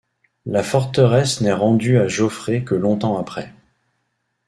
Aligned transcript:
La 0.47 0.63
forteresse 0.63 1.41
n'est 1.41 1.51
rendue 1.53 1.99
à 1.99 2.07
Jaufré 2.07 2.63
que 2.63 2.73
longtemps 2.73 3.19
après. 3.19 3.53